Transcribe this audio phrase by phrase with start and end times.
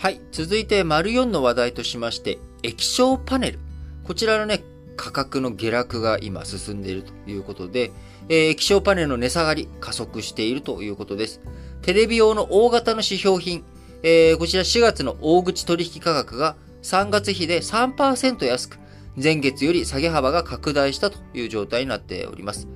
[0.00, 0.20] はい。
[0.32, 3.58] 続いて、丸4の話題としまして、液晶パネル。
[4.02, 4.64] こちらのね、
[4.96, 7.90] 価格の下落が今進んでいるということで、
[8.30, 11.42] えー、液晶パネルの値下がり加速しているということです。
[11.82, 13.62] テレビ用の大型の指標品、
[14.02, 18.78] えー、こちら4月の大口取引価格が3月比で3%安く、
[19.22, 22.68] 前月より下げ幅が拡大したという状態になっております。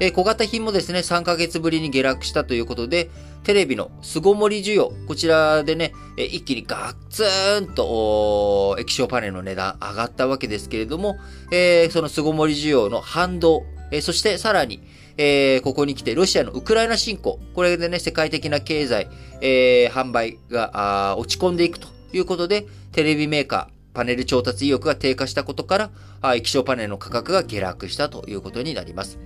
[0.00, 3.10] え、小型品もですね、3ヶ月ぶりに下落したということで、
[3.44, 11.18] テレビの凄盛り需要、こちらでね、え、一気にガッツーンと液晶パネルの値段上がったわけですけれども、
[11.52, 14.82] えー、その凄盛り需要の反動、えー、そしてさらに、
[15.18, 19.06] えー、ここに来てロシアのウクライナ侵攻、これでね、世界的な経済、
[19.42, 25.90] え、販売が落ち込んでいくということで、テレビメーカー、パネル調達意欲が低下したことか
[26.22, 29.18] ら、液晶パネルの価格が下落したということになります。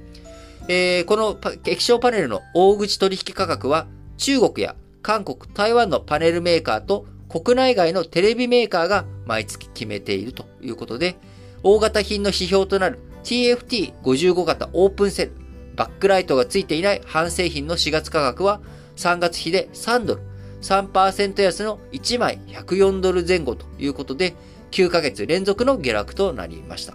[0.66, 3.86] えー、この液晶パネルの大口取引価格は
[4.16, 11.16] 中国や韓国、台湾のパネルメーカーと国内外のテレビメーカーが毎月決めているということで、
[11.62, 15.32] 大型品の指標となる TFT55 型オープンセル、
[15.76, 18.60] バックライトが付いていない半製品の4月価格は
[18.96, 20.22] 3月比で3ドル、
[20.62, 24.34] 3%安の1枚104ドル前後ということで、
[24.70, 26.94] 9ヶ月連続の下落となりました。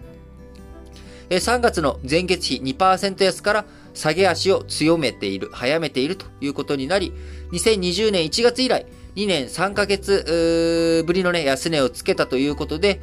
[1.37, 7.13] 3月の前月比2%安から下げ足を強めている、早めているということになり、
[7.51, 13.01] 2020年1月以来、2年3ヶ月ぶりのね、安値をつけたということで、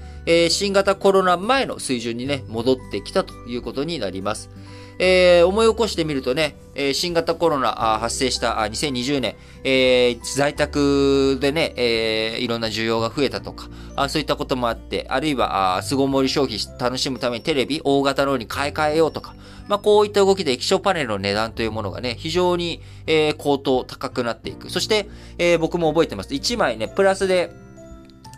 [0.51, 4.51] 新型コロナ前の水準にね、戻ってきたということになります。
[4.98, 19.34] えー、思い起こしてみるとね、えー、新型コロナ発生したあ2020年、えー、在宅でね、えー、いろんな需要が増えたとか、あそういったこともあって、あるいは、巣ごもり消費楽しむためにテレビ、大型のように買い替えようとか、
[19.69, 24.70] まあ、こういった動きで液晶パネルの値段というものがね、非常に、えー、高騰、高くなっていく。
[24.70, 25.08] そして、
[25.39, 26.31] えー、僕も覚えてます。
[26.31, 27.50] 1枚ね、プラスで、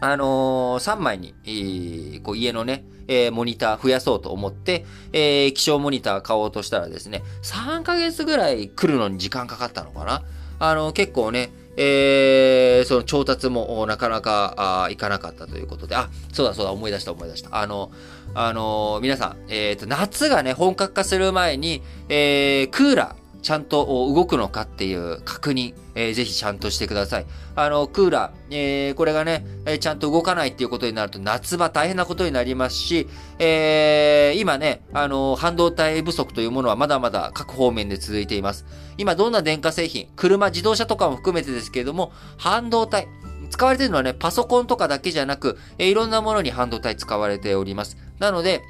[0.01, 10.23] あのー、3枚に、えー、こう家のね、えー、モニター増やそうと思って、えー、気象モニター買おうとしたらですね、3ヶ月ぐらい来るのに時間かかったのかな
[10.61, 11.51] あの、結構ね、
[11.81, 17.57] えー、その調達もなかなかあいかなかったということで、あ、そうだそうだ、思い出した思い出した。
[17.57, 17.93] あの、
[18.35, 27.27] あのー、皆さん、えっ、ー、と、夏がね、本格化する前に、えー、クーラー、ちゃんと動くのかっていう確認、えー、ぜひちゃんとしてください。
[27.55, 38.67] あの、クーラー、えー、これがね、えー、ちゃんと動かないっていうことになると夏場大変なことになりますし、えー、今ね、あの、半導体不足というものはまだまだ各方面で続いています。
[38.97, 43.09] 今どんな電化製品、車、自動車とかも含めてですけれども、半導体、
[43.51, 47.97] 使われてるのはね、パソコンとかだけじゃなく、えー、いろんなものに半導体使われております。
[48.19, 48.63] なので、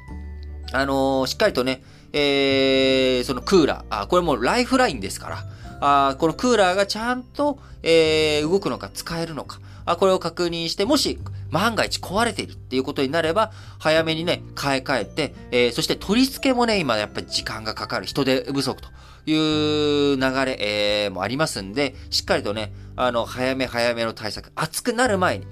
[0.71, 1.81] あのー、しっかりとね、
[2.13, 5.43] えー、そのクーラー、あ、これもうライフラインですから、
[5.81, 11.19] あこのクーラーがちゃんと、えー、動くのか使えるのか、あこれを確認して、もし
[11.51, 18.05] 万が一壊れているっていうことになれば、早めにね、買い替えて、えー、そして取り付けもね、今やっぱり時間がかかる。
[18.05, 18.89] 人手不足と
[19.25, 25.47] いう流れ、えー、もありますんで、しっかりとね、あの、早め早めの対策、熱くなる前に、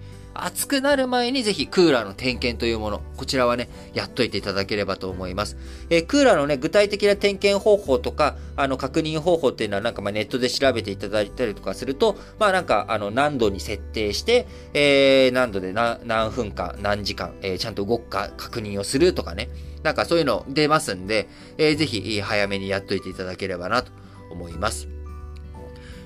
[0.46, 5.58] 暑くなる前にぜひクーラーの点検というもの、こちらはね、やっといていただければと思います。
[5.90, 19.50] えー、クーラーのね、具体的な点検方法とか、あの、確認方法っていうのはなんかまあネットで調べていただいたりとかすると、まあなんか、あの、何度に設定して、えー、何度で何分間、何時間、えー、ちゃんと動くか確認をするとかね、
[19.84, 21.28] なんかそういうの出ますんで、
[21.58, 23.92] えー、ぜひ早めにやっといていただければなと
[24.30, 24.97] 思います。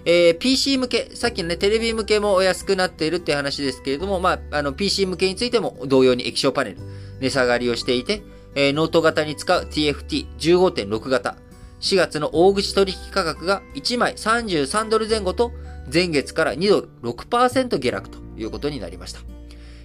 [0.05, 6.77] えー、PC 向け、さっきのね、テレビ向けもお安くなっているっていう話ですけれども、まあ、あの、PC 向けについても同様に液晶パネル、
[7.19, 8.23] 値下がりをしていて、
[8.55, 11.37] えー、ノート型に使う TFT15.6 型、
[11.79, 15.51] 4月の大口取引価格が1枚33ドル前後と、
[15.91, 19.19] 前月から2ドル6%下落ということになりました。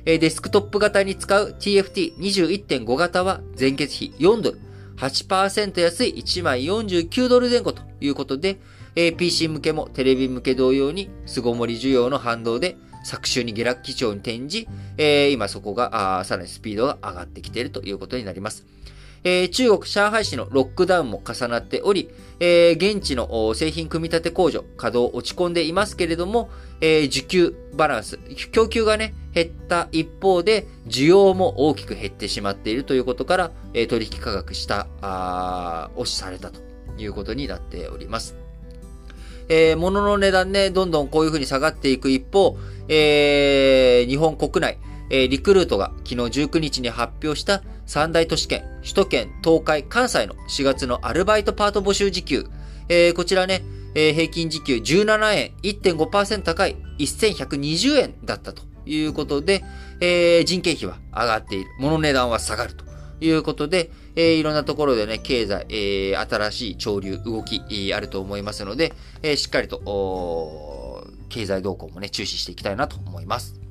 [0.05, 4.61] えー、デスクトップ型に使う TFT21.5 型は前月比4ドル、
[4.97, 8.59] 8%安い1枚49ドル前後ということで、
[8.97, 14.67] え PC 向けもテレビ向け同様に巣ごもり需要の反動で昨週に下落基調に転じ、
[14.99, 18.67] え、今そこがさらにスピードが上がってきているということになります。
[19.23, 22.11] え、中国上海市のロックダウンも重なっており、
[22.41, 26.51] え、現地の製品組み立て工場、稼働落ち込んでいますけれども、
[26.81, 28.19] え、需給バランス、
[28.51, 34.89] 供給がね、減った一方で、需要も大きく減ってしまっているということから、え、取引価格下、
[35.97, 36.61] 押しされたと
[36.99, 38.46] いうことになっております。
[39.49, 42.57] えー、物の値段ね、どんどんこういう風に下がっていく一方、
[42.89, 44.79] えー、日本国内、
[45.11, 46.15] えー、リクルートが昨日
[46.45, 52.47] 19日に発表した三大都市圏、首都圏、東海、関西の4月のアルバイトパート募集時給、
[52.89, 53.63] えー、こちらね、
[53.95, 59.65] えー、平均時給17円、1.5%高い1120円だったということで、
[60.01, 61.71] えー、人件費は上がっている。
[61.79, 62.85] 物値段は下がると
[63.21, 68.93] いうことで、えー、いろんなところでね、経済、えー、新しい潮流、動き、あると思いますので、
[69.23, 73.66] えー、しっかりと、経済動向もね、注視していきたいなと思います。